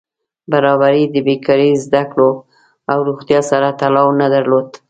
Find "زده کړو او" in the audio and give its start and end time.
1.85-2.97